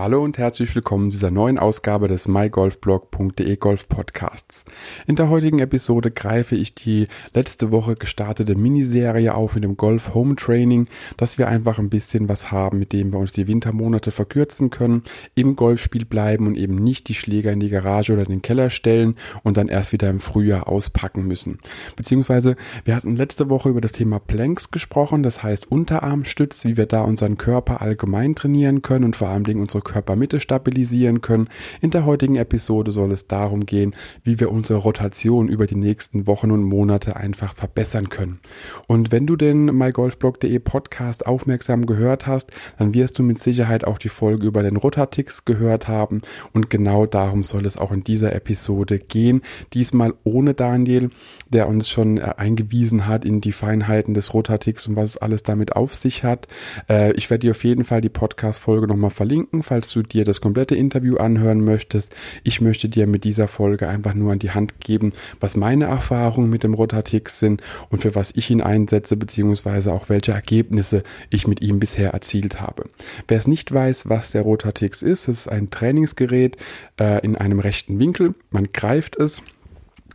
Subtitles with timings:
[0.00, 4.64] Hallo und herzlich willkommen zu dieser neuen Ausgabe des mygolfblog.de Golf Podcasts.
[5.06, 10.14] In der heutigen Episode greife ich die letzte Woche gestartete Miniserie auf mit dem Golf
[10.14, 10.86] Home Training,
[11.18, 15.02] dass wir einfach ein bisschen was haben, mit dem wir uns die Wintermonate verkürzen können,
[15.34, 19.16] im Golfspiel bleiben und eben nicht die Schläger in die Garage oder den Keller stellen
[19.42, 21.58] und dann erst wieder im Frühjahr auspacken müssen.
[21.96, 26.86] Beziehungsweise wir hatten letzte Woche über das Thema Planks gesprochen, das heißt Unterarmstütz, wie wir
[26.86, 31.48] da unseren Körper allgemein trainieren können und vor allen Dingen unsere Körpermitte stabilisieren können.
[31.80, 36.28] In der heutigen Episode soll es darum gehen, wie wir unsere Rotation über die nächsten
[36.28, 38.38] Wochen und Monate einfach verbessern können.
[38.86, 43.98] Und wenn du den mygolfblog.de Podcast aufmerksam gehört hast, dann wirst du mit Sicherheit auch
[43.98, 46.22] die Folge über den Rotatix gehört haben
[46.52, 49.42] und genau darum soll es auch in dieser Episode gehen.
[49.72, 51.10] Diesmal ohne Daniel,
[51.48, 55.42] der uns schon äh, eingewiesen hat in die Feinheiten des Rotatix und was es alles
[55.42, 56.46] damit auf sich hat.
[56.88, 60.40] Äh, ich werde dir auf jeden Fall die Podcast-Folge nochmal verlinken, falls du dir das
[60.40, 62.14] komplette Interview anhören möchtest.
[62.44, 66.50] Ich möchte dir mit dieser Folge einfach nur an die Hand geben, was meine Erfahrungen
[66.50, 71.46] mit dem Rotatix sind und für was ich ihn einsetze, beziehungsweise auch welche Ergebnisse ich
[71.46, 72.84] mit ihm bisher erzielt habe.
[73.28, 76.56] Wer es nicht weiß, was der Rotatix ist, es ist ein Trainingsgerät
[76.98, 78.34] äh, in einem rechten Winkel.
[78.50, 79.42] Man greift es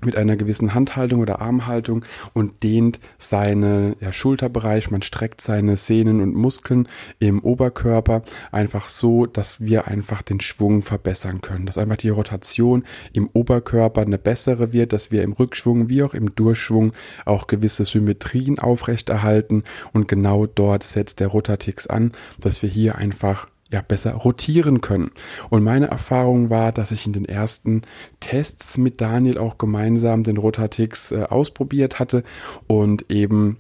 [0.06, 6.22] mit einer gewissen Handhaltung oder Armhaltung und dehnt seine ja, Schulterbereich, man streckt seine Sehnen
[6.22, 6.88] und Muskeln
[7.20, 12.84] im Oberkörper einfach so, dass wir einfach den Schwung verbessern können, dass einfach die Rotation
[13.14, 16.94] im Oberkörper eine bessere wird, dass wir im Rückschwung wie auch im Durchschwung
[17.26, 19.64] auch gewisse Symmetrien aufrechterhalten.
[19.94, 25.12] Und genau dort setzt der Rotatix an, dass wir hier einfach ja, besser rotieren können.
[25.50, 27.82] Und meine Erfahrung war, dass ich in den ersten
[28.22, 32.24] Tests mit Daniel auch gemeinsam den Rotatix äh, ausprobiert hatte
[32.68, 33.58] und eben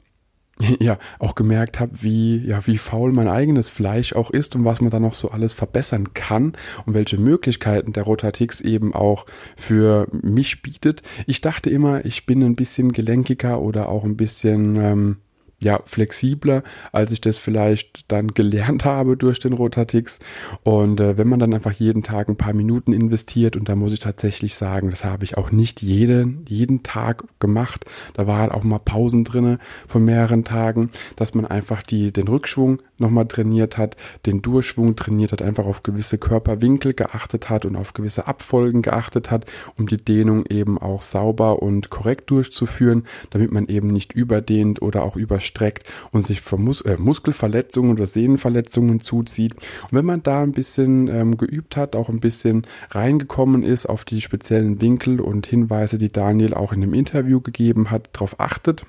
[0.79, 4.79] ja auch gemerkt habe, wie ja wie faul mein eigenes Fleisch auch ist und was
[4.79, 6.53] man da noch so alles verbessern kann
[6.85, 9.25] und welche Möglichkeiten der Rotatix eben auch
[9.57, 11.01] für mich bietet.
[11.27, 15.17] Ich dachte immer, ich bin ein bisschen gelenkiger oder auch ein bisschen ähm,
[15.59, 20.19] ja, flexibler, als ich das vielleicht dann gelernt habe durch den Rotatix.
[20.63, 23.93] Und äh, wenn man dann einfach jeden Tag ein paar Minuten investiert, und da muss
[23.93, 27.85] ich tatsächlich sagen, das habe ich auch nicht jeden, jeden Tag gemacht.
[28.13, 32.81] Da waren auch mal Pausen drinne von mehreren Tagen, dass man einfach die, den Rückschwung
[32.97, 33.95] nochmal trainiert hat,
[34.25, 39.31] den Durchschwung trainiert hat, einfach auf gewisse Körperwinkel geachtet hat und auf gewisse Abfolgen geachtet
[39.31, 39.45] hat,
[39.77, 45.03] um die Dehnung eben auch sauber und korrekt durchzuführen, damit man eben nicht überdehnt oder
[45.03, 49.53] auch überstreckt und sich Mus äh, Muskelverletzungen oder Sehnenverletzungen zuzieht.
[49.53, 54.05] Und wenn man da ein bisschen ähm, geübt hat, auch ein bisschen reingekommen ist auf
[54.05, 58.85] die speziellen Winkel und Hinweise, die Daniel auch in dem Interview gegeben hat, darauf achtet,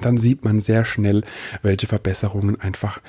[0.00, 1.24] dann sieht man sehr schnell,
[1.62, 3.00] welche Verbesserungen einfach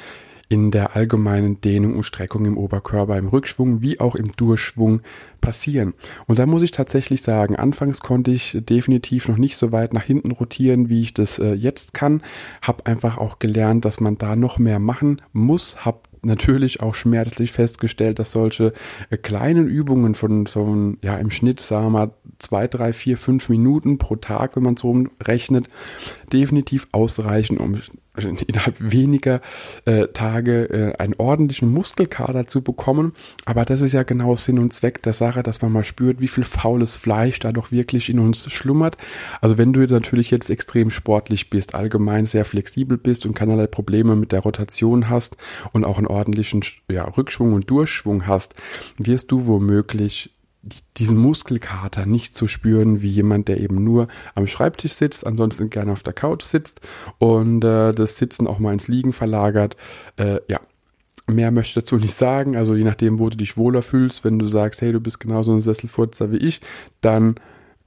[0.50, 5.02] in der allgemeinen Dehnung und Streckung im Oberkörper, im Rückschwung wie auch im Durchschwung
[5.42, 5.94] passieren.
[6.26, 10.04] Und da muss ich tatsächlich sagen, anfangs konnte ich definitiv noch nicht so weit nach
[10.04, 12.22] hinten rotieren, wie ich das äh, jetzt kann.
[12.62, 15.86] Hab einfach auch gelernt, dass man da noch mehr machen muss.
[15.86, 18.74] Hab natürlich auch schmerzlich festgestellt, dass solche
[19.10, 23.50] äh, kleinen Übungen von so ja im Schnitt, sagen wir mal, zwei, drei, vier, fünf
[23.50, 25.68] Minuten pro Tag, wenn man so rechnet,
[26.32, 27.76] definitiv ausreichen, um
[28.26, 29.42] innerhalb weniger
[29.86, 33.14] äh, Tage äh, einen ordentlichen Muskelkater zu bekommen.
[33.46, 36.28] Aber das ist ja genau Sinn und Zweck der Sache, dass man mal spürt, wie
[36.28, 38.98] viel faules Fleisch da doch wirklich in uns schlummert.
[39.42, 44.16] Also wenn du natürlich jetzt extrem sportlich bist, allgemein sehr flexibel bist und keinerlei Probleme
[44.16, 45.38] mit der Rotation hast
[45.74, 48.56] und auch einen ordentlichen ja, Rückschwung und Durchschwung hast,
[48.98, 50.32] wirst du womöglich
[50.98, 55.92] diesen Muskelkater nicht zu spüren wie jemand, der eben nur am Schreibtisch sitzt, ansonsten gerne
[55.92, 56.82] auf der Couch sitzt
[57.18, 59.78] und äh, das Sitzen auch mal ins Liegen verlagert.
[60.18, 60.60] Äh, ja,
[61.28, 62.56] mehr möchte ich dazu nicht sagen.
[62.56, 65.54] Also je nachdem, wo du dich wohler fühlst, wenn du sagst, hey, du bist genauso
[65.54, 66.62] ein Sesselfurzer wie ich,
[67.02, 67.36] dann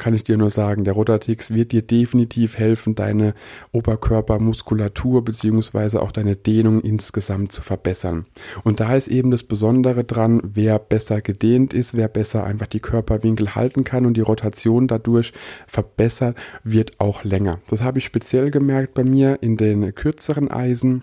[0.00, 3.34] kann ich dir nur sagen, der Rotatix wird dir definitiv helfen, deine
[3.70, 8.24] Oberkörpermuskulatur beziehungsweise auch deine Dehnung insgesamt zu verbessern.
[8.64, 12.80] Und da ist eben das Besondere dran, wer besser gedehnt ist, wer besser einfach die
[12.80, 15.32] Körperwinkel halten kann und die Rotation dadurch
[15.66, 17.60] verbessert, wird auch länger.
[17.68, 21.02] Das habe ich speziell gemerkt bei mir in den kürzeren Eisen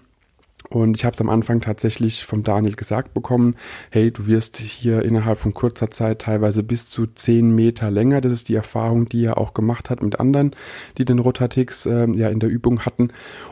[0.69, 3.55] und ich habe es am Anfang tatsächlich vom Daniel gesagt bekommen,
[3.89, 8.21] hey, du wirst hier innerhalb von kurzer Zeit teilweise bis zu zehn Meter länger.
[8.21, 10.51] Das ist die Erfahrung, die er auch gemacht hat mit anderen,
[10.97, 13.09] die den Rotatix äh, ja in der Übung hatten.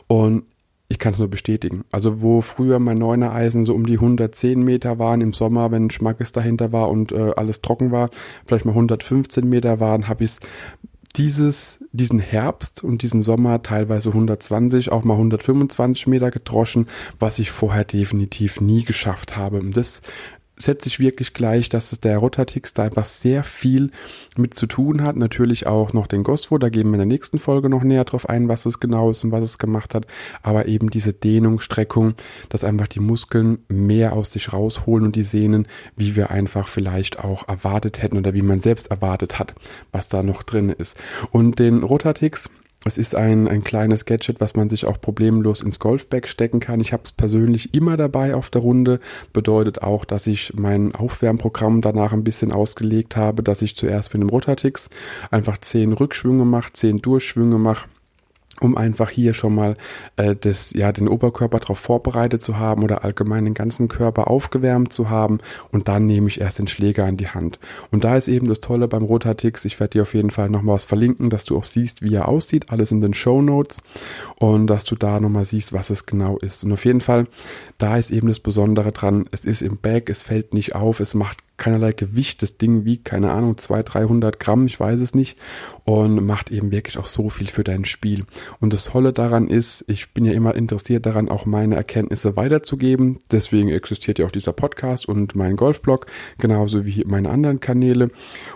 [0.07, 0.43] Und
[0.87, 1.83] ich kann es nur bestätigen.
[1.91, 5.89] Also wo früher mein neuner Eisen so um die 110 Meter waren im Sommer, wenn
[5.89, 8.09] Schmackes dahinter war und äh, alles trocken war,
[8.45, 10.39] vielleicht mal 115 Meter waren, habe ich es
[11.17, 16.87] dieses, diesen Herbst und diesen Sommer teilweise 120, auch mal 125 Meter gedroschen,
[17.19, 19.59] was ich vorher definitiv nie geschafft habe.
[19.59, 20.01] Und das
[20.57, 23.91] setze ich wirklich gleich, dass es der Rotatix da einfach sehr viel
[24.37, 25.15] mit zu tun hat.
[25.15, 28.29] Natürlich auch noch den Goswo, da gehen wir in der nächsten Folge noch näher drauf
[28.29, 30.07] ein, was es genau ist und was es gemacht hat.
[30.43, 32.13] Aber eben diese Dehnung, Streckung,
[32.49, 37.19] dass einfach die Muskeln mehr aus sich rausholen und die Sehnen, wie wir einfach vielleicht
[37.19, 39.55] auch erwartet hätten oder wie man selbst erwartet hat,
[39.91, 40.97] was da noch drin ist.
[41.31, 42.49] Und den Rotatix,
[42.87, 46.79] es ist ein, ein kleines Gadget, was man sich auch problemlos ins Golfbag stecken kann.
[46.79, 48.99] Ich habe es persönlich immer dabei auf der Runde.
[49.33, 54.21] Bedeutet auch, dass ich mein Aufwärmprogramm danach ein bisschen ausgelegt habe, dass ich zuerst mit
[54.21, 54.91] dem Rotatix
[55.31, 57.87] einfach zehn Rückschwünge mache, zehn Durchschwünge mache
[58.61, 59.77] um einfach hier schon mal
[60.15, 64.93] äh, das, ja, den Oberkörper darauf vorbereitet zu haben oder allgemein den ganzen Körper aufgewärmt
[64.93, 65.39] zu haben.
[65.71, 67.59] Und dann nehme ich erst den Schläger in die Hand.
[67.91, 70.75] Und da ist eben das Tolle beim Rotatix, ich werde dir auf jeden Fall nochmal
[70.75, 73.81] was verlinken, dass du auch siehst, wie er aussieht, alles in den Show Notes.
[74.39, 76.63] Und dass du da nochmal siehst, was es genau ist.
[76.63, 77.27] Und auf jeden Fall,
[77.77, 81.13] da ist eben das Besondere dran, es ist im Bag, es fällt nicht auf, es
[81.13, 82.41] macht keinerlei Gewicht.
[82.41, 85.37] Das Ding wiegt, keine Ahnung, 200, 300 Gramm, ich weiß es nicht.
[85.83, 88.25] Und macht eben wirklich auch so viel für dein Spiel.
[88.59, 93.19] Und das Tolle daran ist, ich bin ja immer interessiert daran, auch meine Erkenntnisse weiterzugeben.
[93.31, 96.07] Deswegen existiert ja auch dieser Podcast und mein Golfblog,
[96.37, 98.09] genauso wie meine anderen Kanäle.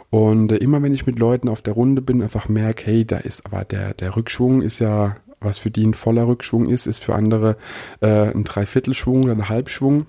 [0.10, 3.18] Und äh, immer wenn ich mit Leuten auf der Runde bin, einfach merke, hey, da
[3.18, 7.04] ist aber der, der Rückschwung ist ja was für die ein voller Rückschwung ist, ist
[7.04, 7.58] für andere
[8.02, 10.08] äh, ein Dreiviertelschwung oder ein Halbschwung.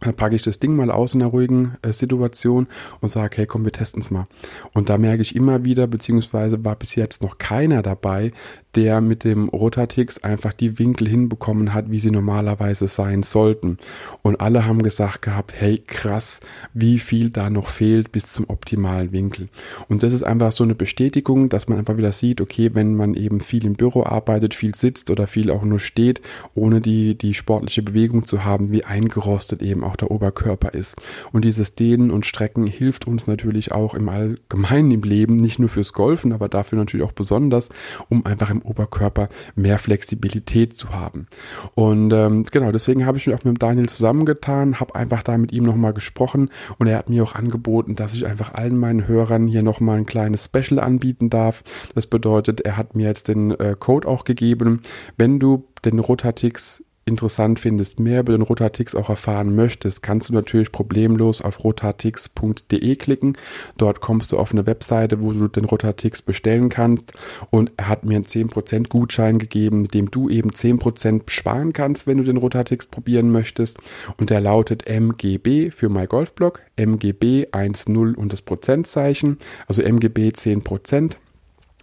[0.00, 2.66] Dann packe ich das Ding mal aus in einer ruhigen äh, Situation
[3.00, 4.26] und sage, hey, komm, wir testen es mal.
[4.72, 8.32] Und da merke ich immer wieder, beziehungsweise war bis jetzt noch keiner dabei,
[8.74, 13.78] der mit dem Rotatix einfach die Winkel hinbekommen hat, wie sie normalerweise sein sollten.
[14.22, 16.40] Und alle haben gesagt gehabt, hey krass,
[16.72, 19.48] wie viel da noch fehlt bis zum optimalen Winkel.
[19.88, 23.14] Und das ist einfach so eine Bestätigung, dass man einfach wieder sieht, okay, wenn man
[23.14, 26.20] eben viel im Büro arbeitet, viel sitzt oder viel auch nur steht,
[26.54, 30.96] ohne die, die sportliche Bewegung zu haben, wie eingerostet eben auch der Oberkörper ist.
[31.32, 35.68] Und dieses Dehnen und Strecken hilft uns natürlich auch im Allgemeinen im Leben, nicht nur
[35.68, 37.68] fürs Golfen, aber dafür natürlich auch besonders,
[38.08, 41.26] um einfach im Oberkörper mehr Flexibilität zu haben.
[41.74, 45.52] Und ähm, genau, deswegen habe ich mich auch mit Daniel zusammengetan, habe einfach da mit
[45.52, 49.46] ihm nochmal gesprochen und er hat mir auch angeboten, dass ich einfach allen meinen Hörern
[49.46, 51.62] hier nochmal ein kleines Special anbieten darf.
[51.94, 54.82] Das bedeutet, er hat mir jetzt den äh, Code auch gegeben.
[55.16, 60.34] Wenn du den Rotatix interessant findest, mehr über den Rotatix auch erfahren möchtest, kannst du
[60.34, 63.36] natürlich problemlos auf rotatix.de klicken.
[63.76, 67.12] Dort kommst du auf eine Webseite, wo du den Rotatix bestellen kannst
[67.50, 72.06] und er hat mir einen 10% Gutschein gegeben, mit dem du eben 10% sparen kannst,
[72.06, 73.78] wenn du den Rotatix probieren möchtest
[74.16, 81.16] und der lautet MGB für MyGolfBlog, MGB 1.0 und das Prozentzeichen, also MGB 10%.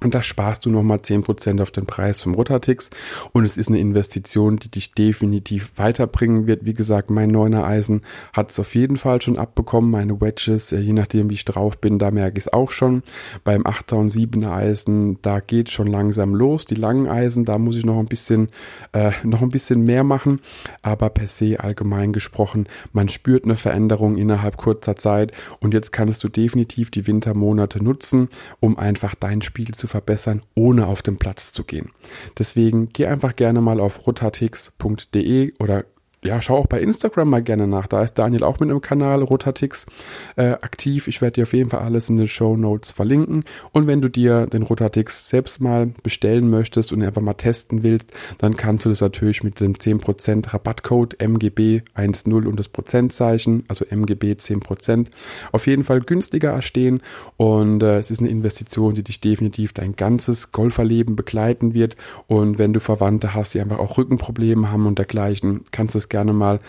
[0.02, 2.92] Und da sparst du nochmal 10% auf den Preis vom Rotatix.
[3.34, 6.66] Und es ist eine Investition, die dich definitiv weiterbringen wird.
[6.66, 8.02] Wie gesagt, mein neuner Eisen
[8.32, 9.90] hat es auf jeden Fall schon abbekommen.
[9.90, 13.02] Meine Wedges, je nachdem wie ich drauf bin, da merke ich es auch schon.
[13.44, 16.66] Beim 8er und 7er Eisen, da geht schon langsam los.
[16.66, 18.50] Die langen Eisen, da muss ich noch ein bisschen,
[18.92, 20.42] äh, noch ein bisschen mehr machen.
[20.84, 25.32] Aber per se allgemein gesprochen, man spürt eine Veränderung innerhalb kurzer Zeit.
[25.60, 28.30] Und jetzt kannst du definitiv die Wintermonate nutzen,
[28.60, 31.92] um einfach dein Spiel zu verbessern, ohne auf den Platz zu gehen.
[32.38, 35.86] Deswegen geh einfach gerne mal auf rotatix.de oder
[36.24, 37.86] ja, schau auch bei Instagram mal gerne nach.
[37.86, 39.86] Da ist Daniel auch mit einem Kanal Rotatix
[40.36, 41.08] äh, aktiv.
[41.08, 43.44] Ich werde dir auf jeden Fall alles in den Show Notes verlinken.
[43.72, 48.12] Und wenn du dir den Rotatix selbst mal bestellen möchtest und einfach mal testen willst,
[48.40, 54.34] dann kannst du das natürlich mit dem 10% Rabattcode MGB10 und das Prozentzeichen, also MGB
[54.34, 55.08] 10%,
[55.52, 57.02] auf jeden Fall günstiger erstehen.
[57.38, 61.96] Und äh, es ist eine Investition, die dich definitiv dein ganzes Golferleben begleiten wird.
[62.26, 66.07] Und wenn du Verwandte hast, die einfach auch Rückenprobleme haben und dergleichen, kannst du es
[66.10, 66.60] gerne mal,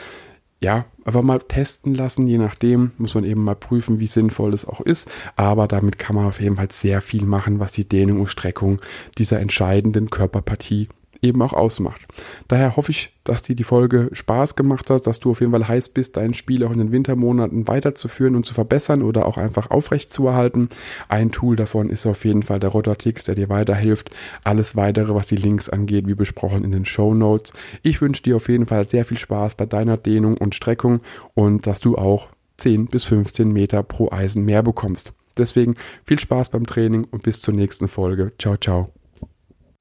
[0.60, 2.26] ja, einfach mal testen lassen.
[2.26, 5.10] Je nachdem muss man eben mal prüfen, wie sinnvoll das auch ist.
[5.36, 8.80] Aber damit kann man auf jeden Fall sehr viel machen, was die Dehnung und Streckung
[9.16, 10.88] dieser entscheidenden Körperpartie
[11.22, 12.00] eben auch ausmacht.
[12.46, 15.68] Daher hoffe ich, dass dir die Folge Spaß gemacht hat, dass du auf jeden Fall
[15.68, 19.70] heiß bist, dein Spiel auch in den Wintermonaten weiterzuführen und zu verbessern oder auch einfach
[19.70, 20.68] aufrecht zu erhalten.
[21.08, 24.10] Ein Tool davon ist auf jeden Fall der Rotatix, der dir weiterhilft.
[24.44, 27.52] Alles weitere, was die Links angeht, wie besprochen in den Show Notes.
[27.82, 31.00] Ich wünsche dir auf jeden Fall sehr viel Spaß bei deiner Dehnung und Streckung
[31.34, 35.12] und dass du auch 10 bis 15 Meter pro Eisen mehr bekommst.
[35.36, 38.32] Deswegen viel Spaß beim Training und bis zur nächsten Folge.
[38.38, 38.97] Ciao, ciao.